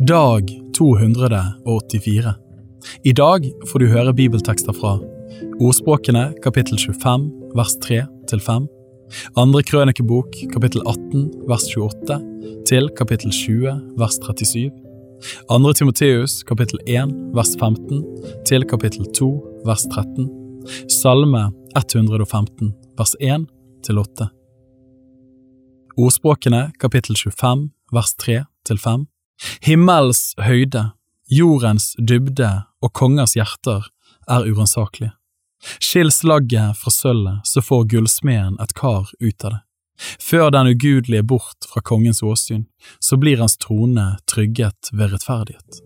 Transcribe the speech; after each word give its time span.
Dag 0.00 0.48
284 0.76 2.34
I 3.04 3.12
dag 3.12 3.44
får 3.70 3.78
du 3.78 3.86
høre 3.86 4.14
bibeltekster 4.16 4.74
fra 4.74 4.96
Ordspråkene 5.62 6.32
kapittel 6.42 6.80
25 6.82 7.28
vers 7.54 7.76
3 7.84 8.00
til 8.26 8.42
5, 8.42 8.66
Andre 9.38 9.62
krønikebok 9.62 10.34
kapittel 10.50 10.82
18 10.82 11.46
vers 11.46 11.68
28 11.70 12.18
til 12.66 12.90
kapittel 12.98 13.30
20 13.30 13.94
vers 14.00 14.18
37, 14.18 14.72
Andre 15.46 15.74
Timoteus 15.78 16.42
kapittel 16.42 16.82
1 16.90 17.14
vers 17.38 17.54
15 17.62 18.02
til 18.50 18.66
kapittel 18.66 19.06
2 19.14 19.30
vers 19.62 19.86
13, 19.94 20.28
Salme 20.90 21.52
115 21.78 22.74
vers 22.98 23.14
1 23.20 23.46
til 23.86 24.02
8. 24.02 24.30
Ordspråkene 25.96 26.72
kapittel 26.82 27.14
25 27.14 27.68
vers 27.94 28.14
3 28.18 28.42
til 28.66 28.78
5 28.78 29.13
Himmels 29.64 30.34
høyde, 30.40 30.90
jordens 31.30 31.92
dybde 31.98 32.50
og 32.82 32.92
kongers 32.92 33.34
hjerter 33.38 33.88
er 34.30 34.48
uransakelige. 34.48 35.14
Skill 35.80 36.12
slagget 36.12 36.76
fra 36.76 36.92
sølvet, 36.92 37.46
så 37.48 37.62
får 37.64 37.86
gullsmeden 37.94 38.58
et 38.60 38.74
kar 38.76 39.08
ut 39.20 39.46
av 39.46 39.56
det. 39.56 39.60
Før 40.20 40.50
den 40.50 40.72
ugudelige 40.74 41.22
bort 41.22 41.68
fra 41.70 41.80
kongens 41.80 42.22
åsyn, 42.22 42.66
så 42.98 43.16
blir 43.16 43.38
hans 43.40 43.56
trone 43.62 44.16
trygget 44.26 44.90
ved 44.92 45.14
rettferdighet. 45.14 45.84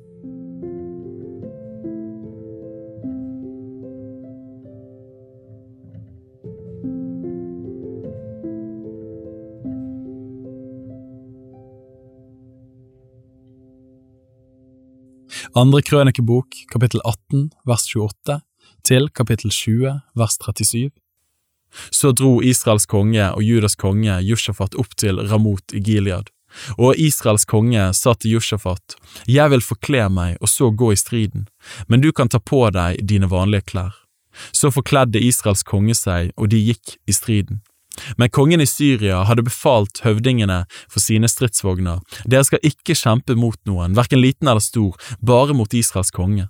Andre 15.59 15.81
krønikebok, 15.83 16.55
kapittel 16.71 17.01
18, 17.03 17.49
vers 17.67 17.83
28, 17.91 18.35
til 18.87 19.09
kapittel 19.11 19.51
20, 19.51 19.95
vers 20.15 20.37
37. 20.39 20.93
Så 21.91 22.13
dro 22.15 22.37
Israels 22.47 22.87
konge 22.87 23.25
og 23.33 23.43
Judas 23.43 23.75
konge 23.75 24.21
Jushafat 24.23 24.77
opp 24.79 24.95
til 25.03 25.19
Ramot 25.19 25.75
i 25.75 25.81
Gilead, 25.83 26.31
og 26.77 27.01
Israels 27.03 27.49
konge 27.51 27.89
sa 27.99 28.15
til 28.15 28.37
Jushafat, 28.37 28.95
Jeg 29.27 29.51
vil 29.51 29.65
forkle 29.65 30.07
meg 30.09 30.37
og 30.41 30.49
så 30.49 30.71
gå 30.71 30.93
i 30.93 31.01
striden, 31.01 31.49
men 31.89 32.07
du 32.07 32.13
kan 32.13 32.29
ta 32.29 32.39
på 32.39 32.63
deg 32.71 33.03
dine 33.03 33.27
vanlige 33.27 33.67
klær. 33.73 33.99
Så 34.53 34.71
forkledde 34.71 35.19
Israels 35.19 35.67
konge 35.67 35.95
seg, 35.99 36.31
og 36.37 36.55
de 36.55 36.63
gikk 36.71 37.01
i 37.09 37.13
striden. 37.13 37.65
Men 38.17 38.33
kongen 38.35 38.63
i 38.65 38.69
Syria 38.69 39.23
hadde 39.29 39.47
befalt 39.47 40.03
høvdingene 40.05 40.65
for 40.91 41.03
sine 41.03 41.31
stridsvogner, 41.31 42.03
dere 42.27 42.47
skal 42.47 42.63
ikke 42.67 42.97
kjempe 42.99 43.37
mot 43.39 43.59
noen, 43.69 43.97
hverken 43.99 44.23
liten 44.23 44.49
eller 44.49 44.65
stor, 44.65 44.97
bare 45.21 45.57
mot 45.57 45.75
Israels 45.75 46.15
konge. 46.15 46.49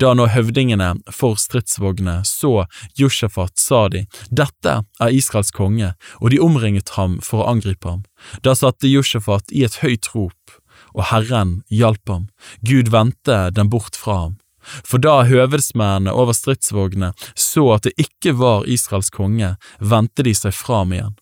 Da 0.00 0.12
nå 0.14 0.26
høvdingene 0.28 0.90
for 1.12 1.38
stridsvognene 1.40 2.20
så 2.28 2.66
Jushafat, 2.98 3.56
sa 3.60 3.86
de, 3.92 4.04
dette 4.30 4.74
er 4.82 5.16
Israels 5.16 5.52
konge, 5.54 5.94
og 6.20 6.32
de 6.32 6.40
omringet 6.44 6.92
ham 6.98 7.18
for 7.24 7.42
å 7.42 7.54
angripe 7.54 7.88
ham. 7.88 8.02
Da 8.44 8.54
satte 8.58 8.90
Jushafat 8.90 9.52
i 9.52 9.64
et 9.66 9.80
høyt 9.82 10.12
rop, 10.14 10.58
og 10.92 11.08
Herren 11.08 11.62
hjalp 11.72 12.12
ham, 12.12 12.28
Gud 12.68 12.92
vendte 12.92 13.46
den 13.56 13.72
bort 13.72 13.96
fra 13.96 14.18
ham. 14.26 14.38
For 14.62 15.02
da 15.02 15.22
høvedsmennene 15.28 16.12
over 16.14 16.36
stridsvognene 16.36 17.12
så 17.34 17.66
at 17.76 17.88
det 17.88 17.94
ikke 18.00 18.36
var 18.38 18.66
Israels 18.70 19.10
konge, 19.10 19.56
vendte 19.78 20.26
de 20.26 20.34
seg 20.36 20.54
fram 20.56 20.94
igjen. 20.94 21.14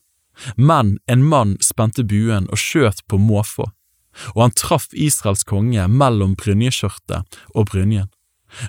Men 0.55 0.97
en 1.11 1.25
mann 1.27 1.57
spente 1.61 2.05
buen 2.07 2.47
og 2.49 2.59
skjøt 2.61 3.03
på 3.09 3.19
måfå, 3.21 3.67
og 4.33 4.41
han 4.41 4.57
traff 4.57 4.89
Israels 4.93 5.43
konge 5.47 5.85
mellom 5.87 6.35
brynjeskjørtet 6.39 7.39
og 7.53 7.69
brynjen. 7.69 8.09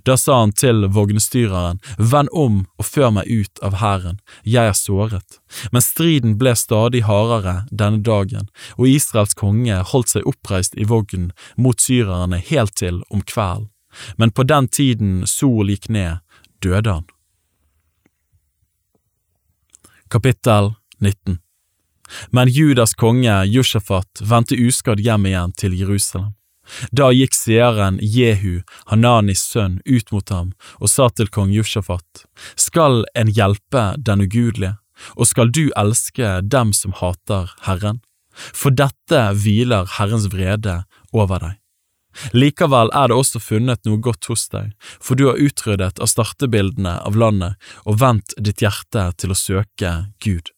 Da 0.06 0.14
sa 0.16 0.36
han 0.40 0.52
til 0.54 0.84
vognstyreren, 0.94 1.80
vend 1.98 2.30
om 2.30 2.60
og 2.78 2.86
før 2.86 3.10
meg 3.16 3.26
ut 3.26 3.62
av 3.66 3.80
hæren, 3.80 4.20
jeg 4.46 4.70
er 4.70 4.78
såret. 4.78 5.40
Men 5.74 5.82
striden 5.82 6.36
ble 6.38 6.54
stadig 6.54 7.02
hardere 7.08 7.64
denne 7.70 7.98
dagen, 8.06 8.46
og 8.78 8.86
Israels 8.86 9.34
konge 9.34 9.82
holdt 9.90 10.14
seg 10.14 10.28
oppreist 10.28 10.78
i 10.78 10.86
vognen 10.86 11.32
mot 11.58 11.82
syrerne 11.82 12.38
helt 12.38 12.76
til 12.78 13.02
om 13.10 13.26
kvelden 13.26 13.71
men 14.16 14.30
på 14.30 14.42
den 14.42 14.68
tiden 14.68 15.26
sol 15.26 15.70
gikk 15.72 15.88
ned, 15.88 16.20
døde 16.62 16.90
han. 16.90 17.08
Kapittel 20.12 20.74
19 21.00 21.38
Men 22.30 22.48
Judas 22.48 22.94
konge 22.94 23.44
Jushafat 23.44 24.20
vendte 24.20 24.58
uskadd 24.60 25.00
hjem 25.00 25.26
igjen 25.26 25.54
til 25.56 25.76
Jerusalem. 25.78 26.34
Da 26.92 27.08
gikk 27.12 27.34
seeren 27.34 27.98
Jehu, 28.02 28.60
Hananis 28.86 29.42
sønn, 29.50 29.80
ut 29.86 30.12
mot 30.12 30.28
ham 30.30 30.52
og 30.78 30.92
sa 30.92 31.08
til 31.10 31.32
kong 31.32 31.50
Jushafat, 31.52 32.26
Skal 32.56 33.04
en 33.14 33.32
hjelpe 33.32 33.94
den 33.98 34.20
ugudelige, 34.20 34.76
og 35.16 35.26
skal 35.26 35.50
du 35.50 35.70
elske 35.76 36.40
dem 36.42 36.72
som 36.72 36.92
hater 36.92 37.50
Herren? 37.66 38.02
For 38.32 38.70
dette 38.70 39.24
hviler 39.32 39.88
Herrens 39.98 40.28
vrede 40.32 40.82
over 41.12 41.40
deg. 41.42 41.61
Likevel 42.32 42.92
er 42.94 43.10
det 43.10 43.18
også 43.18 43.40
funnet 43.42 43.84
noe 43.88 44.00
godt 44.02 44.28
hos 44.30 44.48
deg, 44.52 44.72
for 45.00 45.18
du 45.18 45.28
har 45.30 45.40
utryddet 45.40 46.00
av 46.02 46.10
startebildene 46.10 46.98
av 47.00 47.18
landet 47.18 47.70
og 47.84 48.00
vendt 48.02 48.36
ditt 48.38 48.64
hjerte 48.64 49.10
til 49.18 49.32
å 49.32 49.38
søke 49.38 49.94
Gud. 50.24 50.52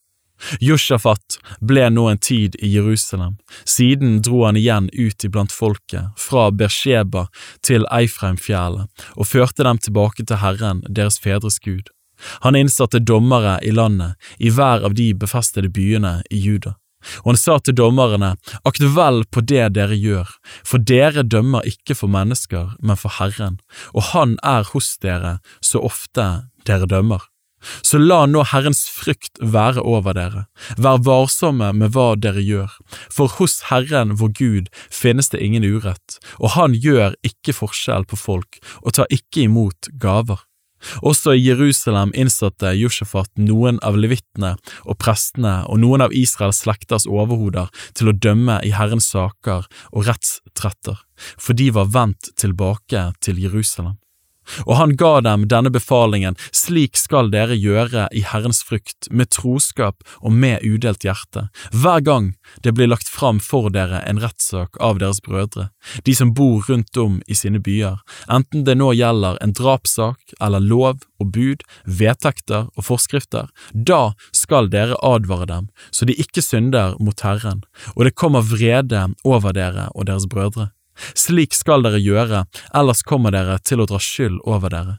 Jushafat 0.60 1.38
ble 1.62 1.86
nå 1.94 2.08
en 2.10 2.18
tid 2.18 2.56
i 2.58 2.68
Jerusalem, 2.74 3.36
siden 3.64 4.18
dro 4.26 4.44
han 4.44 4.58
igjen 4.60 4.90
ut 4.92 5.24
iblant 5.24 5.54
folket, 5.54 6.10
fra 6.20 6.50
Bersheba 6.50 7.28
til 7.64 7.86
Eifreimfjellet, 7.94 8.90
og 9.14 9.30
førte 9.30 9.64
dem 9.64 9.80
tilbake 9.80 10.26
til 10.26 10.42
Herren, 10.42 10.82
deres 10.88 11.20
fedres 11.22 11.60
Gud. 11.62 11.88
Han 12.44 12.58
innsatte 12.58 13.00
dommere 13.00 13.58
i 13.62 13.72
landet, 13.74 14.18
i 14.38 14.50
hver 14.50 14.84
av 14.86 14.94
de 14.98 15.12
befestede 15.18 15.70
byene 15.72 16.20
i 16.30 16.42
Juda 16.44 16.76
og 17.24 17.32
han 17.32 17.40
sa 17.40 17.58
til 17.60 17.76
dommerne, 17.78 18.34
akt 18.64 18.86
vel 18.96 19.22
på 19.30 19.44
det 19.44 19.66
dere 19.76 19.98
gjør, 19.98 20.30
for 20.66 20.82
dere 20.82 21.26
dømmer 21.26 21.66
ikke 21.68 21.96
for 21.98 22.12
mennesker, 22.12 22.74
men 22.80 23.00
for 23.00 23.18
Herren, 23.18 23.60
og 23.94 24.10
Han 24.14 24.38
er 24.42 24.66
hos 24.72 24.96
dere 25.02 25.38
så 25.60 25.80
ofte 25.82 26.50
dere 26.66 26.86
dømmer. 26.90 27.22
Så 27.82 27.98
la 27.98 28.24
nå 28.28 28.44
Herrens 28.50 28.84
frykt 28.92 29.40
være 29.40 29.82
over 29.82 30.16
dere, 30.16 30.46
vær 30.76 31.00
varsomme 31.06 31.70
med 31.76 31.94
hva 31.94 32.12
dere 32.20 32.42
gjør, 32.44 32.72
for 33.12 33.32
hos 33.38 33.62
Herren 33.70 34.16
vår 34.20 34.34
Gud 34.38 34.72
finnes 34.92 35.32
det 35.32 35.42
ingen 35.44 35.64
urett, 35.64 36.18
og 36.38 36.54
Han 36.58 36.76
gjør 36.76 37.16
ikke 37.24 37.56
forskjell 37.56 38.04
på 38.10 38.20
folk 38.20 38.60
og 38.82 38.98
tar 38.98 39.08
ikke 39.10 39.46
imot 39.48 39.90
gaver. 40.00 40.44
Også 41.02 41.34
i 41.34 41.42
Jerusalem 41.44 42.12
innsatte 42.16 42.74
Jushafat 42.78 43.30
noen 43.40 43.80
av 43.86 43.98
levittene 44.00 44.54
og 44.84 44.98
prestene 45.02 45.56
og 45.68 45.80
noen 45.82 46.04
av 46.04 46.14
Israels 46.16 46.62
slekters 46.64 47.08
overhoder 47.10 47.72
til 47.96 48.10
å 48.10 48.16
dømme 48.16 48.60
i 48.66 48.74
Herrens 48.76 49.10
saker 49.14 49.66
og 49.92 50.08
rettstretter, 50.08 51.00
for 51.38 51.56
de 51.56 51.70
var 51.74 51.92
vendt 51.94 52.32
tilbake 52.40 53.10
til 53.24 53.42
Jerusalem. 53.42 53.98
Og 54.66 54.76
han 54.78 54.94
ga 55.00 55.20
dem 55.24 55.46
denne 55.50 55.72
befalingen, 55.72 56.36
slik 56.54 56.98
skal 56.98 57.30
dere 57.32 57.56
gjøre 57.58 58.08
i 58.12 58.24
Herrens 58.26 58.62
frykt, 58.66 59.08
med 59.10 59.30
troskap 59.34 60.04
og 60.20 60.32
med 60.32 60.64
udelt 60.64 61.04
hjerte, 61.04 61.48
hver 61.72 62.04
gang 62.04 62.32
det 62.64 62.74
blir 62.76 62.90
lagt 62.90 63.08
fram 63.10 63.40
for 63.42 63.70
dere 63.74 64.02
en 64.08 64.20
rettssak 64.22 64.78
av 64.80 65.00
deres 65.02 65.22
brødre, 65.24 65.68
de 66.04 66.14
som 66.16 66.34
bor 66.36 66.64
rundt 66.68 66.96
om 67.00 67.20
i 67.26 67.36
sine 67.38 67.60
byer, 67.62 68.00
enten 68.30 68.64
det 68.68 68.76
nå 68.80 68.92
gjelder 68.96 69.40
en 69.44 69.54
drapssak 69.56 70.36
eller 70.40 70.62
lov 70.62 71.02
og 71.20 71.32
bud, 71.34 71.64
vedtekter 71.84 72.68
og 72.74 72.86
forskrifter, 72.86 73.50
da 73.72 74.14
skal 74.36 74.70
dere 74.72 74.98
advare 75.02 75.48
dem, 75.50 75.68
så 75.90 76.08
de 76.08 76.16
ikke 76.20 76.44
synder 76.44 76.96
mot 77.00 77.20
Herren, 77.24 77.64
og 77.94 78.06
det 78.06 78.16
kommer 78.18 78.44
vrede 78.44 79.06
over 79.24 79.56
dere 79.56 79.90
og 79.94 80.08
deres 80.10 80.28
brødre. 80.30 80.70
Slik 81.14 81.54
skal 81.54 81.84
dere 81.84 82.00
gjøre, 82.02 82.44
ellers 82.74 83.02
kommer 83.06 83.34
dere 83.34 83.58
til 83.62 83.82
å 83.82 83.88
dra 83.90 84.00
skyld 84.02 84.40
over 84.44 84.72
dere. 84.74 84.98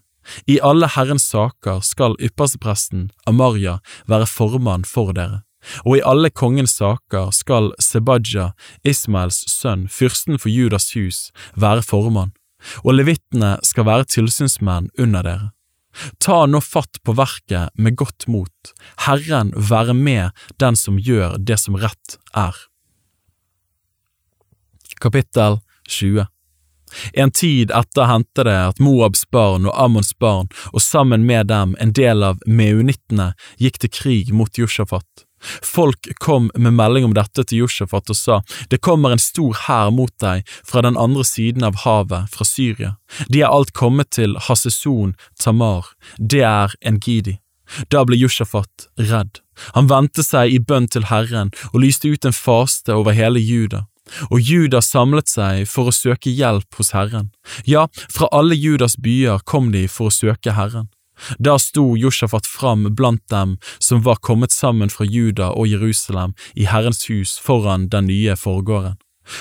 I 0.50 0.60
alle 0.66 0.90
Herrens 0.90 1.28
saker 1.30 1.82
skal 1.86 2.18
ypperstepresten 2.24 3.10
Amaria 3.30 3.80
være 4.10 4.28
formann 4.30 4.86
for 4.90 5.14
dere, 5.14 5.44
og 5.86 6.00
i 6.00 6.06
alle 6.06 6.32
kongens 6.34 6.78
saker 6.80 7.32
skal 7.36 7.72
Sebadja, 7.82 8.52
Ismaels 8.86 9.44
sønn, 9.52 9.88
fyrsten 9.90 10.40
for 10.42 10.54
Judas 10.54 10.92
hus, 10.98 11.30
være 11.54 11.86
formann, 11.86 12.34
og 12.84 12.98
levittene 12.98 13.58
skal 13.66 13.88
være 13.90 14.10
tilsynsmenn 14.16 14.90
under 14.98 15.26
dere. 15.26 15.52
Ta 16.20 16.44
nå 16.50 16.60
fatt 16.60 17.00
på 17.08 17.14
verket 17.16 17.72
med 17.80 17.96
godt 17.96 18.26
mot, 18.28 18.74
Herren 19.06 19.54
være 19.56 19.96
med 19.96 20.48
den 20.60 20.76
som 20.76 20.98
gjør 21.00 21.38
det 21.40 21.60
som 21.62 21.78
rett 21.80 22.18
er. 22.36 22.58
Kapittel 25.00 25.62
20. 25.90 26.28
En 27.14 27.32
tid 27.32 27.72
etter 27.72 28.08
hendte 28.08 28.46
det 28.48 28.56
at 28.70 28.80
Moabs 28.80 29.26
barn 29.32 29.66
og 29.68 29.76
Ammons 29.82 30.14
barn, 30.22 30.50
og 30.72 30.82
sammen 30.82 31.26
med 31.26 31.50
dem 31.52 31.76
en 31.80 31.94
del 31.98 32.24
av 32.24 32.42
meunittene, 32.46 33.34
gikk 33.60 33.82
til 33.82 33.94
krig 34.00 34.34
mot 34.34 34.58
Josjafat. 34.58 35.26
Folk 35.62 36.08
kom 36.24 36.50
med 36.56 36.74
melding 36.74 37.06
om 37.06 37.14
dette 37.14 37.44
til 37.44 37.66
Josjafat 37.66 38.10
og 38.10 38.18
sa, 38.18 38.42
det 38.70 38.82
kommer 38.86 39.14
en 39.14 39.22
stor 39.22 39.54
hær 39.68 39.92
mot 39.94 40.14
deg 40.22 40.46
fra 40.66 40.82
den 40.86 40.98
andre 40.98 41.26
siden 41.28 41.66
av 41.68 41.84
havet, 41.84 42.30
fra 42.34 42.48
Syria. 42.48 42.96
De 43.30 43.44
er 43.44 43.52
alt 43.52 43.74
kommet 43.78 44.14
til 44.16 44.38
Haseson 44.48 45.16
Tamar, 45.40 45.92
det 46.18 46.46
er 46.48 46.78
en 46.82 47.02
gidi. 47.02 47.40
Da 47.90 48.04
ble 48.06 48.18
Josjafat 48.18 48.90
redd. 49.02 49.42
Han 49.74 49.90
vendte 49.90 50.24
seg 50.26 50.54
i 50.54 50.62
bønn 50.62 50.88
til 50.92 51.08
Herren 51.10 51.52
og 51.72 51.82
lyste 51.82 52.12
ut 52.12 52.26
en 52.28 52.36
faste 52.36 52.94
over 52.94 53.16
hele 53.18 53.42
Juda. 53.42 53.86
Og 54.30 54.40
Judas 54.40 54.92
samlet 54.94 55.30
seg 55.32 55.66
for 55.70 55.90
å 55.90 55.96
søke 55.96 56.30
hjelp 56.30 56.78
hos 56.78 56.94
Herren. 56.96 57.32
Ja, 57.66 57.88
fra 58.10 58.30
alle 58.32 58.56
Judas 58.56 58.98
byer 59.02 59.42
kom 59.46 59.72
de 59.74 59.88
for 59.92 60.12
å 60.12 60.16
søke 60.16 60.56
Herren. 60.58 60.90
Da 61.40 61.58
sto 61.60 61.96
Josjafat 61.98 62.48
fram 62.48 62.96
blant 62.96 63.24
dem 63.30 63.58
som 63.80 64.02
var 64.04 64.16
kommet 64.16 64.52
sammen 64.52 64.90
fra 64.90 65.06
Juda 65.06 65.52
og 65.52 65.68
Jerusalem 65.68 66.36
i 66.56 66.68
Herrens 66.68 67.06
hus 67.10 67.38
foran 67.40 67.88
den 67.90 68.10
nye 68.12 68.36
forgården, 68.36 68.98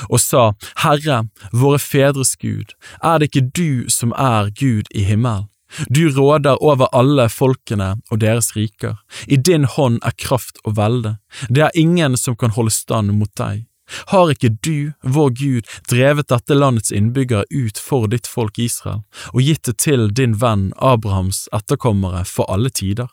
og 0.09 0.21
sa, 0.21 0.53
Herre, 0.81 1.25
våre 1.53 1.81
fedres 1.83 2.37
Gud, 2.41 2.73
er 3.03 3.19
det 3.19 3.31
ikke 3.31 3.51
du 3.59 3.91
som 3.93 4.15
er 4.17 4.55
Gud 4.55 4.89
i 4.95 5.05
himmelen? 5.05 5.51
Du 5.91 6.07
råder 6.07 6.63
over 6.63 6.87
alle 6.95 7.27
folkene 7.29 7.97
og 8.13 8.21
deres 8.23 8.53
riker, 8.55 9.01
i 9.27 9.37
din 9.37 9.65
hånd 9.67 9.99
er 10.07 10.15
kraft 10.15 10.61
og 10.65 10.77
velde, 10.79 11.17
det 11.51 11.67
er 11.67 11.79
ingen 11.79 12.15
som 12.17 12.37
kan 12.39 12.55
holde 12.55 12.71
stand 12.71 13.11
mot 13.19 13.33
deg. 13.35 13.65
Har 14.13 14.33
ikke 14.33 14.55
du, 14.65 14.93
vår 15.03 15.35
Gud, 15.41 15.75
drevet 15.91 16.31
dette 16.33 16.57
landets 16.57 16.93
innbyggere 16.95 17.45
ut 17.51 17.81
for 17.81 18.09
ditt 18.11 18.29
folk 18.31 18.59
Israel, 18.59 19.05
og 19.33 19.43
gitt 19.43 19.65
det 19.69 19.79
til 19.85 20.09
din 20.13 20.39
venn 20.41 20.73
Abrahams 20.79 21.47
etterkommere 21.53 22.25
for 22.29 22.49
alle 22.51 22.71
tider? 22.71 23.11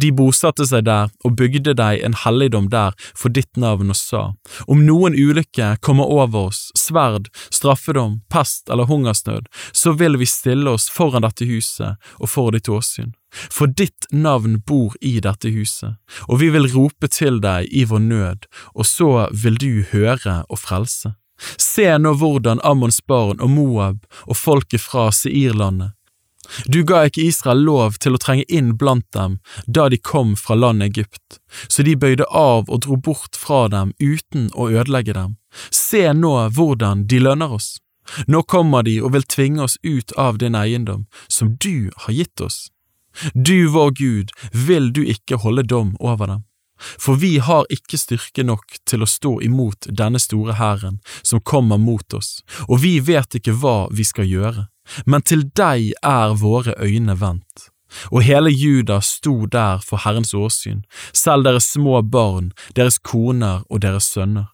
De 0.00 0.10
bosatte 0.14 0.66
seg 0.68 0.86
der 0.88 1.10
og 1.24 1.36
bygde 1.36 1.74
deg 1.76 2.00
en 2.04 2.16
helligdom 2.22 2.70
der 2.72 2.96
for 3.12 3.32
ditt 3.32 3.60
navn 3.60 3.92
og 3.92 3.98
sa, 3.98 4.22
om 4.66 4.84
noen 4.86 5.16
ulykke 5.16 5.74
kommer 5.84 6.08
over 6.08 6.50
oss, 6.50 6.70
sverd, 6.78 7.28
straffedom, 7.52 8.20
pest 8.32 8.72
eller 8.72 8.88
hungersnød, 8.88 9.50
så 9.72 9.92
vil 10.00 10.18
vi 10.20 10.28
stille 10.30 10.72
oss 10.72 10.88
foran 10.92 11.26
dette 11.26 11.48
huset 11.48 12.00
og 12.16 12.32
for 12.32 12.56
ditt 12.56 12.70
åsyn. 12.72 13.12
For 13.50 13.66
ditt 13.66 14.08
navn 14.10 14.60
bor 14.66 14.96
i 15.00 15.18
dette 15.20 15.50
huset, 15.52 15.96
og 16.28 16.40
vi 16.40 16.50
vil 16.54 16.70
rope 16.72 17.10
til 17.12 17.40
deg 17.44 17.68
i 17.70 17.84
vår 17.88 18.02
nød, 18.06 18.48
og 18.74 18.88
så 18.88 19.10
vil 19.32 19.60
du 19.60 19.84
høre 19.92 20.42
og 20.48 20.62
frelse. 20.62 21.16
Se 21.60 21.90
nå 22.00 22.14
hvordan 22.16 22.62
Ammons 22.64 23.02
barn 23.04 23.42
og 23.44 23.52
Moab 23.52 24.06
og 24.24 24.38
folket 24.40 24.80
fra 24.80 25.10
Seirlandet 25.12 25.96
du 26.64 26.82
ga 26.84 27.04
ikke 27.06 27.24
Israel 27.26 27.64
lov 27.66 27.98
til 28.02 28.16
å 28.16 28.20
trenge 28.22 28.46
inn 28.52 28.74
blant 28.78 29.06
dem 29.16 29.38
da 29.66 29.88
de 29.92 29.98
kom 29.98 30.34
fra 30.38 30.56
landet 30.58 30.92
Egypt, 30.92 31.40
så 31.68 31.82
de 31.86 31.96
bøyde 31.96 32.26
av 32.30 32.70
og 32.70 32.84
dro 32.86 32.96
bort 32.96 33.38
fra 33.38 33.66
dem 33.72 33.92
uten 34.00 34.48
å 34.54 34.70
ødelegge 34.70 35.16
dem. 35.16 35.36
Se 35.70 36.06
nå 36.12 36.34
hvordan 36.56 37.06
de 37.10 37.20
lønner 37.22 37.58
oss. 37.58 37.76
Nå 38.30 38.44
kommer 38.46 38.86
de 38.86 39.00
og 39.02 39.16
vil 39.16 39.26
tvinge 39.26 39.64
oss 39.66 39.78
ut 39.82 40.12
av 40.16 40.38
din 40.38 40.54
eiendom, 40.54 41.06
som 41.28 41.56
du 41.58 41.90
har 42.04 42.14
gitt 42.14 42.40
oss. 42.40 42.68
Du, 43.34 43.68
vår 43.72 43.90
Gud, 43.98 44.34
vil 44.52 44.92
du 44.92 45.02
ikke 45.04 45.40
holde 45.42 45.62
dom 45.62 45.96
over 46.00 46.26
dem? 46.26 46.44
For 46.76 47.16
vi 47.16 47.38
har 47.38 47.64
ikke 47.72 47.98
styrke 47.98 48.44
nok 48.44 48.76
til 48.88 49.02
å 49.02 49.08
stå 49.08 49.38
imot 49.46 49.88
denne 49.88 50.20
store 50.20 50.58
hæren 50.58 50.98
som 51.22 51.40
kommer 51.40 51.80
mot 51.80 52.16
oss, 52.16 52.42
og 52.68 52.82
vi 52.84 52.98
vet 53.00 53.38
ikke 53.38 53.56
hva 53.56 53.86
vi 53.92 54.04
skal 54.04 54.28
gjøre, 54.28 54.66
men 55.06 55.24
til 55.24 55.46
deg 55.56 55.94
er 56.04 56.36
våre 56.36 56.76
øyne 56.76 57.16
vendt. 57.20 57.70
Og 58.10 58.26
hele 58.26 58.50
Juda 58.50 58.98
sto 59.00 59.46
der 59.46 59.80
for 59.84 60.02
Herrens 60.04 60.34
åsyn, 60.34 60.82
selv 61.14 61.46
deres 61.46 61.70
små 61.72 62.02
barn, 62.02 62.50
deres 62.76 62.98
koner 62.98 63.62
og 63.70 63.80
deres 63.86 64.10
sønner. 64.12 64.50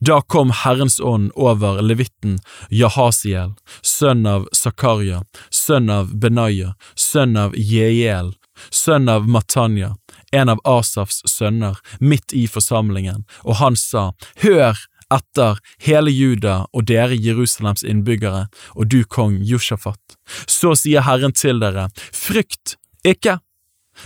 Da 0.00 0.20
kom 0.20 0.50
Herrens 0.50 0.98
ånd 1.00 1.30
over 1.34 1.82
levitten 1.82 2.38
Jahasiel, 2.70 3.54
sønn 3.82 4.26
av 4.26 4.48
Zakaria, 4.52 5.22
sønn 5.50 5.90
av 5.90 6.12
Benaya, 6.18 6.74
sønn 6.94 7.36
av 7.38 7.56
Jeiel, 7.56 8.34
sønn 8.70 9.08
av 9.08 9.28
Matanya, 9.28 9.94
en 10.32 10.48
av 10.48 10.60
Asafs 10.64 11.22
sønner, 11.30 11.78
midt 12.00 12.34
i 12.34 12.46
forsamlingen, 12.50 13.24
og 13.44 13.60
han 13.62 13.78
sa, 13.78 14.10
Hør 14.42 14.76
etter 15.14 15.60
hele 15.86 16.12
Juda 16.12 16.66
og 16.72 16.84
dere 16.90 17.16
Jerusalems 17.16 17.84
innbyggere, 17.86 18.46
og 18.76 18.90
du 18.92 19.02
kong 19.04 19.38
Jushafat. 19.40 20.18
Så 20.46 20.74
sier 20.76 21.06
Herren 21.06 21.32
til 21.32 21.62
dere, 21.62 21.88
Frykt 22.12 22.76
ikke! 23.06 23.38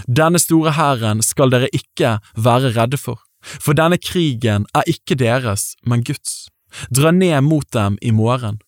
Denne 0.07 0.41
store 0.41 0.73
hæren 0.73 1.21
skal 1.25 1.53
dere 1.53 1.69
ikke 1.75 2.17
være 2.39 2.73
redde 2.79 3.01
for. 3.01 3.21
For 3.43 3.77
denne 3.79 3.99
krigen 3.99 4.67
er 4.77 4.89
ikke 4.91 5.19
deres, 5.19 5.73
men 5.85 6.05
Guds. 6.07 6.47
Dra 6.95 7.13
ned 7.13 7.43
mot 7.45 7.69
dem 7.75 7.99
i 8.01 8.13
morgen. 8.15 8.61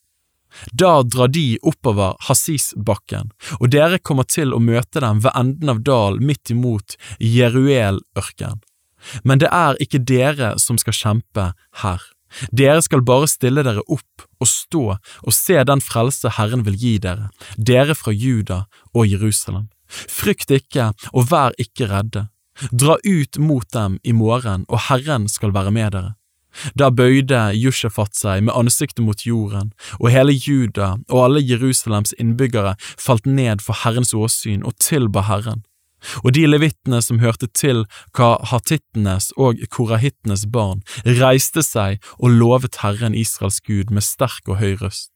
Da 0.73 1.03
drar 1.03 1.31
de 1.35 1.59
oppover 1.67 2.15
Hasisbakken, 2.29 3.33
og 3.59 3.71
dere 3.75 3.99
kommer 3.99 4.27
til 4.29 4.55
å 4.55 4.63
møte 4.63 5.03
dem 5.03 5.23
ved 5.25 5.35
enden 5.35 5.73
av 5.73 5.83
dalen 5.87 6.23
midt 6.27 6.53
imot 6.55 6.97
Jeruel-ørken. 7.19 8.61
Men 9.27 9.43
det 9.43 9.51
er 9.53 9.79
ikke 9.83 10.01
dere 10.01 10.55
som 10.63 10.79
skal 10.81 10.97
kjempe 10.97 11.51
her. 11.83 12.05
Dere 12.51 12.83
skal 12.83 13.05
bare 13.07 13.29
stille 13.31 13.63
dere 13.67 13.85
opp 13.87 14.25
og 14.43 14.49
stå 14.51 14.85
og 14.97 15.35
se 15.35 15.61
den 15.69 15.83
frelse 15.85 16.33
Herren 16.39 16.65
vil 16.67 16.79
gi 16.79 16.97
dere, 17.03 17.31
dere 17.57 17.95
fra 17.99 18.15
Juda 18.15 18.65
og 18.95 19.07
Jerusalem. 19.11 19.69
Frykt 19.87 20.51
ikke 20.55 20.91
og 21.13 21.29
vær 21.31 21.55
ikke 21.61 21.91
redde. 21.91 22.27
Dra 22.71 22.99
ut 23.05 23.39
mot 23.39 23.67
dem 23.73 23.99
i 24.03 24.13
morgen, 24.13 24.67
og 24.69 24.87
Herren 24.89 25.29
skal 25.29 25.55
være 25.55 25.73
med 25.75 25.97
dere. 25.97 26.15
Da 26.79 26.91
bøyde 26.95 27.51
Jushafat 27.59 28.15
seg 28.15 28.45
med 28.47 28.55
ansiktet 28.55 29.03
mot 29.05 29.27
jorden, 29.27 29.73
og 29.99 30.13
hele 30.15 30.35
Juda 30.35 30.95
og 31.11 31.23
alle 31.27 31.43
Jerusalems 31.43 32.15
innbyggere 32.21 32.77
falt 32.81 33.27
ned 33.27 33.65
for 33.65 33.83
Herrens 33.83 34.15
åsyn 34.15 34.63
og 34.63 34.79
tilba 34.83 35.25
Herren. 35.29 35.65
Og 36.23 36.35
de 36.37 36.45
levittene 36.47 37.01
som 37.03 37.23
hørte 37.23 37.49
til 37.57 37.87
kahatittenes 38.17 39.31
og 39.41 39.63
korahittenes 39.73 40.45
barn, 40.53 40.85
reiste 41.07 41.65
seg 41.65 42.05
og 42.19 42.37
lovet 42.37 42.83
Herren 42.85 43.17
Israels 43.17 43.63
Gud 43.65 43.91
med 43.91 44.05
sterk 44.05 44.45
og 44.53 44.61
høy 44.61 44.77
røst. 44.83 45.11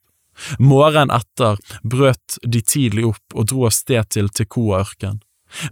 Morgenen 0.63 1.13
etter 1.13 1.59
brøt 1.83 2.39
de 2.47 2.63
tidlig 2.63 3.09
opp 3.11 3.35
og 3.35 3.51
dro 3.51 3.67
av 3.69 3.75
sted 3.75 4.07
til 4.15 4.31
Tekoa-ørkenen. 4.31 5.21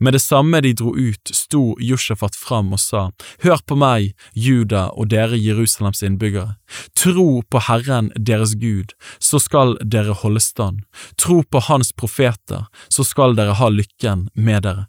Med 0.01 0.17
det 0.17 0.23
samme 0.25 0.61
de 0.65 0.73
dro 0.77 0.95
ut, 0.97 1.33
sto 1.33 1.77
Jushafat 1.83 2.37
fram 2.37 2.73
og 2.77 2.81
sa, 2.81 3.11
Hør 3.45 3.63
på 3.67 3.79
meg, 3.79 4.15
Juda 4.35 4.89
og 4.95 5.11
dere 5.13 5.39
Jerusalems 5.39 6.03
innbyggere. 6.07 6.57
Tro 6.97 7.43
på 7.51 7.63
Herren 7.69 8.11
deres 8.17 8.57
Gud, 8.61 8.97
så 9.19 9.41
skal 9.43 9.77
dere 9.85 10.17
holde 10.23 10.43
stand. 10.43 10.83
Tro 11.21 11.43
på 11.43 11.63
Hans 11.69 11.93
profeter, 11.93 12.67
så 12.89 13.07
skal 13.07 13.37
dere 13.39 13.57
ha 13.61 13.71
lykken 13.73 14.29
med 14.35 14.67
dere. 14.67 14.87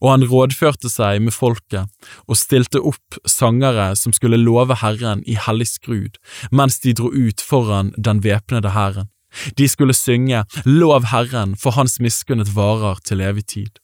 Og 0.00 0.10
han 0.12 0.24
rådførte 0.30 0.88
seg 0.88 1.22
med 1.24 1.34
folket 1.34 1.90
og 2.28 2.38
stilte 2.38 2.80
opp 2.80 3.18
sangere 3.28 3.90
som 3.98 4.14
skulle 4.14 4.38
love 4.40 4.78
Herren 4.80 5.24
i 5.26 5.34
hellig 5.34 5.66
skrud, 5.72 6.20
mens 6.54 6.78
de 6.84 6.94
dro 6.96 7.10
ut 7.10 7.42
foran 7.42 7.92
den 7.98 8.22
væpnede 8.24 8.74
hæren. 8.74 9.10
De 9.58 9.66
skulle 9.68 9.94
synge 9.94 10.44
Lov 10.64 11.08
Herren, 11.10 11.56
for 11.56 11.74
hans 11.74 11.98
miskunnet 12.00 12.54
varer 12.54 13.00
til 13.04 13.20
evig 13.20 13.46
tid. 13.50 13.80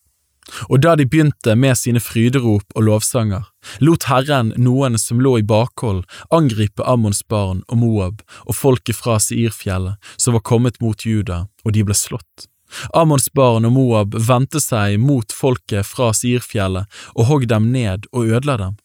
Og 0.69 0.81
da 0.83 0.97
de 0.99 1.07
begynte 1.07 1.55
med 1.55 1.79
sine 1.79 2.01
fryderop 2.03 2.75
og 2.75 2.87
lovsanger, 2.87 3.45
lot 3.85 4.07
Herren 4.11 4.53
noen 4.59 4.99
som 4.99 5.21
lå 5.23 5.37
i 5.41 5.47
bakhold, 5.47 6.03
angripe 6.35 6.85
Ammons 6.89 7.23
barn 7.29 7.63
og 7.69 7.83
Moab 7.83 8.23
og 8.47 8.57
folket 8.57 8.99
fra 8.99 9.19
Seirfjellet 9.23 10.13
som 10.17 10.37
var 10.37 10.47
kommet 10.47 10.81
mot 10.83 11.07
Juda, 11.07 11.45
og 11.65 11.77
de 11.77 11.85
ble 11.87 11.97
slått. 11.97 12.49
Ammons 12.95 13.29
barn 13.35 13.67
og 13.67 13.75
Moab 13.75 14.15
vendte 14.15 14.63
seg 14.63 14.99
mot 15.03 15.33
folket 15.35 15.87
fra 15.87 16.13
Seirfjellet 16.17 17.01
og 17.15 17.27
hogg 17.31 17.49
dem 17.51 17.71
ned 17.75 18.07
og 18.13 18.31
ødela 18.31 18.57
dem. 18.61 18.79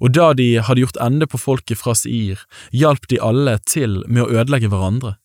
Og 0.00 0.12
da 0.14 0.32
de 0.36 0.60
hadde 0.62 0.82
gjort 0.84 1.00
ende 1.02 1.26
på 1.26 1.40
folket 1.40 1.80
fra 1.80 1.94
Seir, 1.98 2.40
hjalp 2.76 3.08
de 3.10 3.18
alle 3.22 3.56
til 3.66 4.02
med 4.06 4.26
å 4.26 4.30
ødelegge 4.30 4.70
hverandre. 4.72 5.16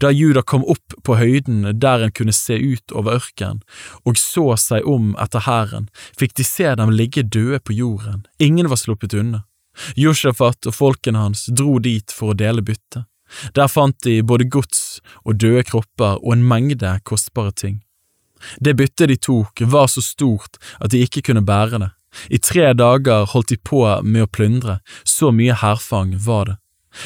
Da 0.00 0.10
Juda 0.10 0.42
kom 0.42 0.64
opp 0.68 0.96
på 1.06 1.16
høyden 1.16 1.64
der 1.80 2.04
en 2.04 2.14
kunne 2.14 2.34
se 2.36 2.58
ut 2.58 2.92
over 2.92 3.20
ørkenen, 3.20 3.62
og 4.04 4.18
så 4.20 4.54
seg 4.60 4.86
om 4.88 5.14
etter 5.20 5.46
hæren, 5.46 5.88
fikk 6.18 6.36
de 6.38 6.46
se 6.46 6.74
dem 6.76 6.92
ligge 6.94 7.24
døde 7.24 7.60
på 7.64 7.76
jorden, 7.76 8.26
ingen 8.38 8.70
var 8.70 8.80
sluppet 8.80 9.16
unna. 9.16 9.44
Josjafat 9.96 10.66
og 10.66 10.74
folkene 10.74 11.22
hans 11.22 11.46
dro 11.56 11.78
dit 11.78 12.12
for 12.12 12.32
å 12.32 12.38
dele 12.38 12.62
byttet. 12.62 13.06
Der 13.54 13.70
fant 13.70 13.96
de 14.02 14.20
både 14.26 14.48
gods 14.50 14.98
og 15.22 15.38
døde 15.38 15.62
kropper 15.68 16.18
og 16.18 16.34
en 16.34 16.46
mengde 16.46 16.96
kostbare 17.06 17.54
ting. 17.54 17.78
Det 18.58 18.74
byttet 18.76 19.12
de 19.12 19.16
tok 19.16 19.62
var 19.70 19.86
så 19.92 20.02
stort 20.02 20.58
at 20.80 20.90
de 20.90 21.04
ikke 21.04 21.22
kunne 21.28 21.44
bære 21.46 21.78
det. 21.78 21.90
I 22.34 22.40
tre 22.42 22.72
dager 22.74 23.28
holdt 23.30 23.52
de 23.52 23.58
på 23.62 23.84
med 24.02 24.24
å 24.24 24.30
plyndre, 24.30 24.80
så 25.06 25.30
mye 25.30 25.54
hærfang 25.54 26.16
var 26.18 26.48
det. 26.48 26.56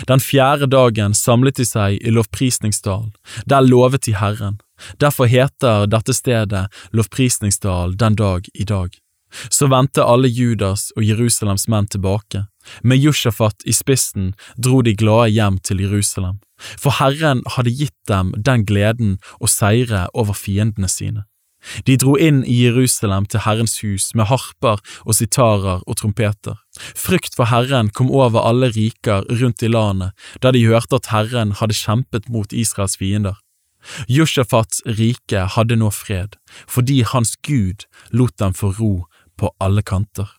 Den 0.09 0.21
fjerde 0.21 0.67
dagen 0.71 1.15
samlet 1.15 1.59
de 1.61 1.67
seg 1.69 1.99
i 2.01 2.13
lovprisningsdalen, 2.15 3.13
der 3.47 3.67
lovet 3.67 4.07
de 4.07 4.17
Herren. 4.17 4.61
Derfor 5.01 5.31
heter 5.31 5.87
dette 5.87 6.15
stedet 6.15 6.67
Lovprisningsdal 6.93 7.97
den 7.97 8.17
dag 8.17 8.49
i 8.55 8.65
dag. 8.65 8.97
Så 9.51 9.67
vendte 9.67 10.05
alle 10.07 10.29
Judas 10.31 10.91
og 10.97 11.05
Jerusalems 11.05 11.67
menn 11.69 11.89
tilbake. 11.91 12.47
Med 12.83 13.03
Jushafat 13.03 13.67
i 13.67 13.75
spissen 13.75 14.33
dro 14.57 14.81
de 14.83 14.95
glade 14.95 15.35
hjem 15.35 15.59
til 15.59 15.83
Jerusalem, 15.85 16.39
for 16.79 16.97
Herren 17.01 17.43
hadde 17.57 17.75
gitt 17.75 17.97
dem 18.09 18.33
den 18.37 18.65
gleden 18.65 19.19
å 19.41 19.51
seire 19.51 20.07
over 20.15 20.39
fiendene 20.39 20.89
sine. 20.89 21.27
De 21.87 21.97
dro 22.01 22.17
inn 22.21 22.43
i 22.45 22.61
Jerusalem 22.65 23.27
til 23.27 23.45
Herrens 23.47 23.79
hus 23.83 24.11
med 24.15 24.29
harper 24.31 24.83
og 25.05 25.17
sitarer 25.19 25.85
og 25.87 25.99
trompeter. 26.01 26.59
Frykt 26.99 27.37
for 27.39 27.51
Herren 27.51 27.91
kom 27.95 28.11
over 28.11 28.43
alle 28.45 28.73
riker 28.75 29.27
rundt 29.31 29.63
i 29.63 29.71
landet 29.71 30.13
da 30.43 30.53
de 30.55 30.65
hørte 30.67 31.01
at 31.01 31.11
Herren 31.13 31.55
hadde 31.61 31.77
kjempet 31.79 32.31
mot 32.33 32.53
Israels 32.53 32.99
fiender. 33.01 33.39
Joshafats 34.09 34.81
rike 34.87 35.45
hadde 35.57 35.77
nå 35.77 35.91
fred, 35.93 36.39
fordi 36.69 37.03
hans 37.05 37.37
Gud 37.45 37.85
lot 38.13 38.39
dem 38.41 38.57
få 38.57 38.73
ro 38.79 38.95
på 39.37 39.51
alle 39.61 39.85
kanter. 39.85 40.31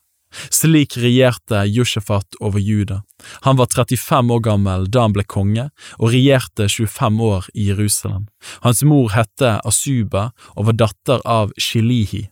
Slik 0.54 0.98
regjerte 0.98 1.63
Josjefat 1.70 2.38
over 2.39 2.60
Juda. 2.60 3.01
Han 3.48 3.58
var 3.58 3.68
35 3.75 4.32
år 4.32 4.44
gammel 4.46 4.88
da 4.92 5.06
han 5.06 5.15
ble 5.15 5.25
konge, 5.27 5.70
og 6.00 6.13
regjerte 6.13 6.70
25 6.70 7.20
år 7.25 7.50
i 7.54 7.70
Jerusalem. 7.72 8.27
Hans 8.65 8.84
mor 8.84 9.12
hette 9.15 9.58
Asuba 9.65 10.30
og 10.56 10.70
var 10.70 10.80
datter 10.86 11.22
av 11.25 11.54
Shilihi. 11.58 12.27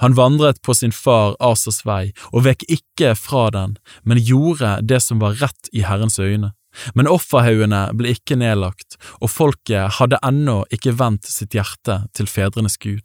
Han 0.00 0.16
vandret 0.16 0.62
på 0.62 0.74
sin 0.74 0.92
far 0.92 1.36
Asas 1.40 1.82
vei 1.84 2.12
og 2.32 2.46
vek 2.46 2.64
ikke 2.72 3.12
fra 3.18 3.50
den, 3.52 3.76
men 4.04 4.22
gjorde 4.22 4.78
det 4.82 5.02
som 5.04 5.20
var 5.20 5.36
rett 5.42 5.68
i 5.72 5.84
Herrens 5.84 6.18
øyne. 6.18 6.54
Men 6.94 7.08
offerhaugene 7.08 7.86
ble 7.96 8.12
ikke 8.16 8.36
nedlagt, 8.40 8.98
og 9.20 9.32
folket 9.32 9.96
hadde 9.98 10.20
ennå 10.24 10.62
ikke 10.72 10.96
vendt 10.98 11.28
sitt 11.28 11.56
hjerte 11.56 12.02
til 12.16 12.28
fedrenes 12.28 12.76
Gud. 12.80 13.04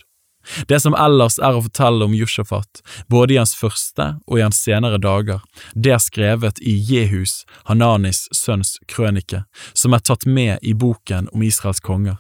Det 0.68 0.80
som 0.82 0.96
ellers 0.98 1.38
er 1.40 1.56
å 1.56 1.64
fortelle 1.66 2.08
om 2.08 2.16
Jushafat, 2.18 2.82
både 3.10 3.36
i 3.36 3.40
hans 3.42 3.54
første 3.58 4.08
og 4.28 4.40
i 4.40 4.44
hans 4.46 4.62
senere 4.64 5.00
dager, 5.02 5.44
det 5.76 5.94
er 5.96 6.04
skrevet 6.04 6.62
i 6.62 6.74
Jehus, 6.76 7.42
Hananis 7.70 8.28
sønns 8.36 8.78
krønike, 8.92 9.46
som 9.74 9.94
er 9.94 10.04
tatt 10.04 10.26
med 10.26 10.60
i 10.62 10.74
boken 10.74 11.30
om 11.34 11.46
Israels 11.46 11.84
konger. 11.84 12.20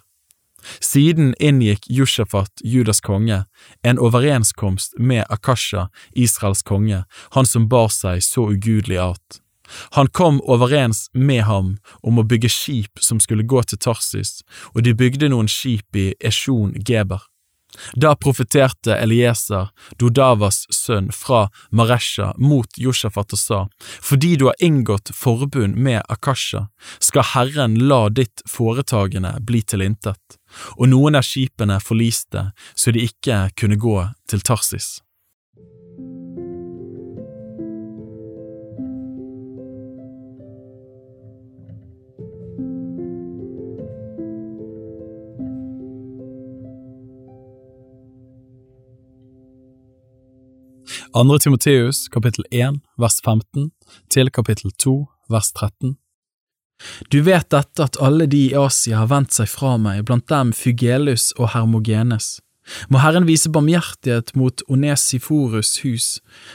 Siden 0.79 1.33
inngikk 1.39 1.87
Jushafat, 1.89 2.61
Judas 2.63 3.01
konge, 3.01 3.45
en 3.83 3.99
overenskomst 3.99 4.93
med 4.99 5.25
Akasha, 5.29 5.89
Israels 6.13 6.61
konge, 6.61 7.03
han 7.31 7.45
som 7.45 7.69
bar 7.69 7.89
seg 7.89 8.21
så 8.25 8.49
ugudelig 8.51 8.99
at. 9.01 9.41
Han 9.95 10.07
kom 10.07 10.41
overens 10.41 11.09
med 11.13 11.43
ham 11.47 11.75
om 12.03 12.19
å 12.19 12.27
bygge 12.27 12.51
skip 12.51 13.01
som 13.01 13.21
skulle 13.23 13.47
gå 13.47 13.63
til 13.63 13.79
Tarsis, 13.79 14.41
og 14.75 14.83
de 14.85 14.93
bygde 14.97 15.31
noen 15.31 15.49
skip 15.51 15.95
i 15.95 16.11
Eshon 16.19 16.75
Geber. 16.75 17.30
Da 17.95 18.15
profeterte 18.15 18.95
Elieser, 18.97 19.69
Dodavas 19.99 20.65
sønn, 20.73 21.11
fra 21.11 21.47
Maresha 21.71 22.31
mot 22.37 22.77
Josjafat 22.77 23.35
og 23.35 23.41
sa, 23.41 23.59
fordi 24.01 24.35
du 24.39 24.47
har 24.49 24.59
inngått 24.59 25.13
forbund 25.15 25.77
med 25.77 26.01
Akasha, 26.09 26.67
skal 26.99 27.27
Herren 27.33 27.77
la 27.87 28.07
ditt 28.09 28.43
foretagende 28.49 29.37
bli 29.47 29.63
til 29.63 29.85
intet, 29.85 30.39
og 30.77 30.91
noen 30.91 31.19
av 31.19 31.27
skipene 31.27 31.79
forliste 31.83 32.49
så 32.75 32.91
de 32.91 33.07
ikke 33.07 33.47
kunne 33.59 33.79
gå 33.79 33.97
til 34.31 34.43
Tarsis. 34.43 34.99
Andre 51.13 51.39
Timoteus 51.39 52.07
kapittel 52.07 52.45
1 52.51 52.77
vers 52.95 53.17
15 53.25 53.71
til 54.07 54.29
kapittel 54.31 54.71
2 54.79 54.93
vers 55.27 55.49
13 55.51 55.97
Du 57.11 57.17
vet 57.25 57.49
dette 57.51 57.83
at 57.83 57.99
alle 57.99 58.29
de 58.31 58.45
i 58.45 58.53
Asia 58.55 59.01
har 59.01 59.09
vendt 59.11 59.35
seg 59.35 59.49
fra 59.51 59.73
meg, 59.75 60.05
blant 60.07 60.29
dem 60.31 60.53
Fygelus 60.55 61.33
og 61.35 61.51
Hermogenes. 61.51 62.39
Må 62.87 63.03
Herren 63.03 63.27
vise 63.27 63.51
barmhjertighet 63.51 64.31
mot 64.39 64.63
Onesiforus 64.71 65.81
hus, 65.83 66.07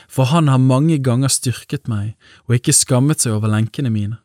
for 0.09 0.33
han 0.33 0.49
har 0.49 0.65
mange 0.65 0.97
ganger 1.05 1.29
styrket 1.29 1.85
meg 1.93 2.17
og 2.49 2.57
ikke 2.57 2.73
skammet 2.81 3.27
seg 3.27 3.37
over 3.37 3.53
lenkene 3.53 3.93
mine. 3.93 4.23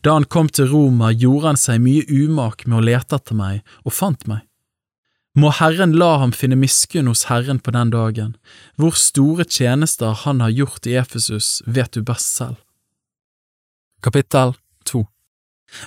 Da 0.00 0.16
han 0.16 0.24
kom 0.24 0.48
til 0.48 0.72
Roma, 0.72 1.12
gjorde 1.12 1.52
han 1.52 1.60
seg 1.60 1.84
mye 1.84 2.08
umak 2.08 2.64
med 2.64 2.80
å 2.80 2.86
lete 2.88 3.20
etter 3.20 3.36
meg, 3.36 3.60
og 3.84 3.92
fant 3.92 4.24
meg. 4.24 4.45
Må 5.36 5.50
Herren 5.52 5.92
la 6.00 6.14
ham 6.22 6.32
finne 6.32 6.56
miskunn 6.56 7.10
hos 7.10 7.26
Herren 7.28 7.58
på 7.60 7.74
den 7.74 7.90
dagen. 7.92 8.36
Hvor 8.80 8.96
store 8.96 9.44
tjenester 9.44 10.14
han 10.24 10.40
har 10.40 10.54
gjort 10.54 10.88
i 10.88 10.96
Efesus, 10.96 11.60
vet 11.66 11.92
du 11.92 12.00
best 12.00 12.38
selv. 12.38 12.56
Kapittel 14.02 14.54
2 14.88 15.04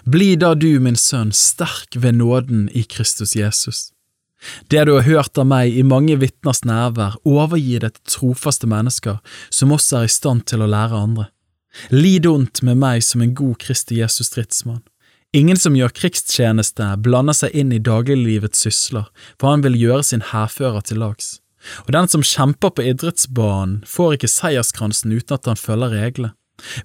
Bli 0.06 0.36
da 0.36 0.54
du, 0.54 0.70
min 0.84 1.00
sønn, 1.00 1.32
sterk 1.34 1.96
ved 1.96 2.20
nåden 2.20 2.68
i 2.78 2.84
Kristus 2.84 3.36
Jesus. 3.36 3.90
Det 4.70 4.86
du 4.86 4.94
har 4.94 5.08
hørt 5.08 5.38
av 5.40 5.48
meg 5.50 5.74
i 5.76 5.84
mange 5.84 6.16
vitners 6.20 6.62
nærvær, 6.68 7.18
overgi 7.28 7.80
det 7.82 7.96
til 7.96 8.14
trofaste 8.14 8.70
mennesker 8.70 9.18
som 9.50 9.74
også 9.76 10.04
er 10.04 10.08
i 10.08 10.14
stand 10.14 10.46
til 10.52 10.64
å 10.64 10.70
lære 10.70 11.00
andre. 11.00 11.28
Lid 11.90 12.28
ondt 12.30 12.62
med 12.66 12.80
meg 12.80 13.04
som 13.06 13.26
en 13.26 13.36
god 13.36 13.58
Kristi 13.66 14.00
Jesus 14.00 14.30
stridsmann. 14.32 14.84
Ingen 15.38 15.60
som 15.62 15.76
gjør 15.78 15.92
krigstjeneste, 15.94 16.86
blander 17.06 17.36
seg 17.38 17.54
inn 17.54 17.70
i 17.70 17.78
dagliglivets 17.86 18.64
sysler, 18.66 19.12
for 19.38 19.54
han 19.54 19.62
vil 19.62 19.78
gjøre 19.78 20.08
sin 20.08 20.26
hærfører 20.26 20.82
til 20.90 20.98
lags. 21.04 21.36
Og 21.86 21.92
den 21.94 22.10
som 22.10 22.26
kjemper 22.26 22.74
på 22.74 22.88
idrettsbanen, 22.90 23.84
får 23.86 24.16
ikke 24.16 24.32
seierskransen 24.34 25.14
uten 25.14 25.38
at 25.38 25.46
han 25.52 25.60
følger 25.60 25.94
reglene. 25.94 26.34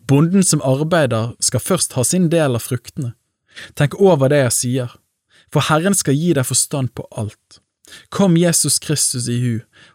Bonden 0.06 0.44
som 0.44 0.60
arbeider, 0.60 1.32
skal 1.40 1.64
først 1.64 1.96
ha 1.96 2.04
sin 2.04 2.28
del 2.28 2.58
av 2.58 2.66
fruktene. 2.66 3.14
Tenk 3.80 3.96
over 3.96 4.28
det 4.28 4.42
jeg 4.42 4.56
sier, 4.58 4.94
for 5.48 5.64
Herren 5.64 5.96
skal 5.96 6.18
gi 6.18 6.34
deg 6.36 6.44
forstand 6.44 6.92
på 6.92 7.08
alt. 7.16 7.62
Kom 8.12 8.36
Jesus 8.36 8.76
Kristus 8.82 9.24
i 9.32 9.38
hu, 9.40 9.54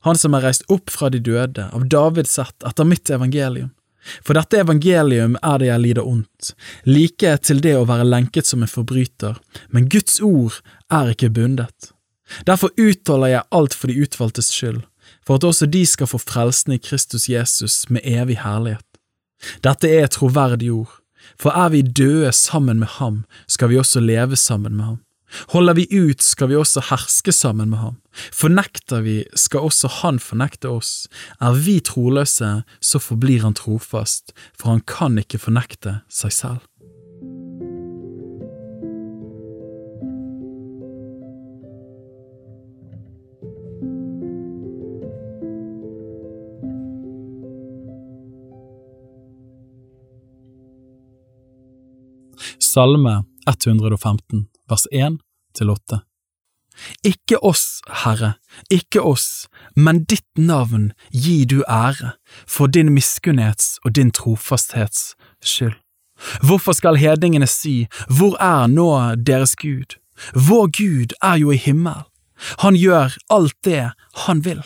han 0.10 0.18
som 0.18 0.34
er 0.34 0.48
reist 0.48 0.66
opp 0.74 0.90
fra 0.90 1.14
de 1.14 1.22
døde, 1.22 1.70
av 1.70 1.86
David 1.86 2.30
sett, 2.30 2.58
etter 2.66 2.88
mitt 2.88 3.14
evangelium. 3.14 3.76
For 4.24 4.38
dette 4.38 4.62
evangelium 4.64 5.36
er 5.44 5.60
det 5.60 5.70
jeg 5.70 5.84
lider 5.84 6.08
ondt, 6.08 6.54
like 6.88 7.36
til 7.44 7.62
det 7.64 7.76
å 7.78 7.88
være 7.90 8.08
lenket 8.08 8.48
som 8.48 8.64
en 8.64 8.72
forbryter, 8.72 9.40
men 9.70 9.90
Guds 9.92 10.20
ord 10.24 10.62
er 10.94 11.12
ikke 11.14 11.32
bundet. 11.36 11.92
Derfor 12.48 12.72
uttaler 12.78 13.34
jeg 13.34 13.48
alt 13.56 13.76
for 13.76 13.92
de 13.92 14.00
utvalgtes 14.06 14.52
skyld, 14.54 14.82
for 15.26 15.40
at 15.40 15.48
også 15.50 15.68
de 15.70 15.84
skal 15.90 16.10
få 16.10 16.22
frelsen 16.22 16.76
i 16.78 16.82
Kristus 16.82 17.28
Jesus 17.30 17.84
med 17.90 18.06
evig 18.08 18.40
herlighet. 18.44 18.86
Dette 19.64 19.90
er 19.90 20.10
troverdig 20.12 20.72
ord, 20.74 20.96
for 21.40 21.56
er 21.56 21.72
vi 21.74 21.84
døde 21.84 22.32
sammen 22.36 22.80
med 22.80 22.98
ham, 23.00 23.24
skal 23.48 23.72
vi 23.72 23.80
også 23.80 24.04
leve 24.04 24.40
sammen 24.40 24.76
med 24.76 24.86
ham. 24.86 25.00
Holder 25.54 25.78
vi 25.78 25.88
ut, 25.92 26.22
skal 26.22 26.50
vi 26.52 26.58
også 26.60 26.84
herske 26.90 27.34
sammen 27.36 27.70
med 27.70 27.82
ham. 27.84 27.98
Fornekter 28.36 29.04
vi, 29.06 29.24
skal 29.36 29.70
også 29.70 29.92
han 30.02 30.20
fornekte 30.20 30.72
oss. 30.72 31.08
Er 31.42 31.58
vi 31.58 31.80
troløse, 31.80 32.64
så 32.82 33.02
forblir 33.02 33.46
han 33.46 33.58
trofast, 33.58 34.34
for 34.58 34.74
han 34.74 34.84
kan 34.88 35.18
ikke 35.22 35.42
fornekte 35.42 36.02
seg 36.10 36.36
selv. 36.36 36.66
Salme 52.60 53.24
115 53.50 54.46
vers 54.70 54.88
1 54.92 55.20
til 55.58 55.70
8. 55.70 56.02
Ikke 57.04 57.40
oss, 57.44 57.82
Herre, 58.04 58.34
ikke 58.72 59.02
oss, 59.04 59.48
men 59.76 60.04
ditt 60.08 60.28
navn 60.38 60.92
gi 61.12 61.44
du 61.46 61.60
ære, 61.68 62.14
for 62.48 62.72
din 62.72 62.94
miskunnhets 62.96 63.80
og 63.84 63.96
din 63.98 64.12
trofasthets 64.16 65.16
skyld. 65.44 65.76
Hvorfor 66.44 66.76
skal 66.76 67.00
hedningene 67.00 67.48
si, 67.48 67.88
Hvor 68.08 68.36
er 68.44 68.68
nå 68.68 69.16
deres 69.16 69.56
Gud? 69.56 69.96
Vår 70.36 70.68
Gud 70.76 71.16
er 71.24 71.36
jo 71.40 71.52
i 71.52 71.58
himmel. 71.58 72.04
Han 72.60 72.76
gjør 72.76 73.16
alt 73.30 73.56
det 73.64 73.92
han 74.26 74.44
vil. 74.46 74.64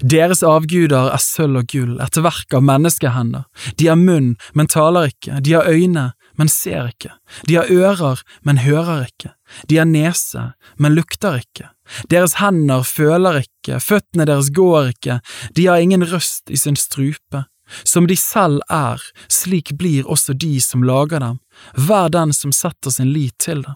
Deres 0.00 0.42
avguder 0.42 1.10
er 1.12 1.20
sølv 1.20 1.60
og 1.60 1.70
gull, 1.70 1.96
et 2.00 2.18
verk 2.22 2.54
av 2.56 2.64
menneskehender. 2.64 3.44
De 3.78 3.90
har 3.90 3.98
munn, 4.00 4.34
men 4.54 4.70
taler 4.72 5.10
ikke, 5.12 5.40
de 5.44 5.52
har 5.52 5.68
øyne, 5.68 6.12
men 6.36 6.50
ser 6.52 6.90
ikke, 6.92 7.12
de 7.48 7.58
har 7.58 7.70
ører, 7.72 8.22
men 8.42 8.62
hører 8.64 9.06
ikke, 9.08 9.32
de 9.68 9.80
har 9.80 9.88
nese, 9.88 10.52
men 10.76 10.96
lukter 10.96 11.40
ikke, 11.42 11.70
deres 12.12 12.38
hender 12.40 12.86
føler 12.86 13.42
ikke, 13.44 13.80
føttene 13.80 14.26
deres 14.28 14.50
går 14.54 14.92
ikke, 14.94 15.20
de 15.56 15.68
har 15.68 15.82
ingen 15.82 16.04
røst 16.06 16.50
i 16.50 16.60
sin 16.60 16.76
strupe. 16.76 17.46
Som 17.82 18.06
de 18.06 18.14
selv 18.14 18.60
er, 18.70 19.02
slik 19.26 19.72
blir 19.74 20.06
også 20.06 20.36
de 20.38 20.60
som 20.62 20.84
lager 20.86 21.18
dem, 21.18 21.40
hver 21.74 22.12
den 22.14 22.30
som 22.30 22.52
setter 22.54 22.94
sin 22.94 23.10
lit 23.10 23.34
til 23.42 23.64
dem. 23.66 23.74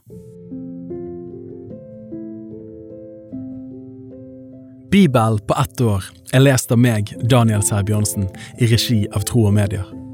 Bibel 4.91 5.39
på 5.47 5.55
ett 5.55 5.81
år 5.81 6.07
er 6.35 6.43
lest 6.43 6.73
av 6.75 6.79
meg, 6.83 7.11
Daniel 7.23 7.63
Sæbjørnsen, 7.63 8.27
i 8.59 8.71
regi 8.71 9.05
av 9.15 9.27
Tro 9.27 9.47
og 9.47 9.55
Medier. 9.55 9.87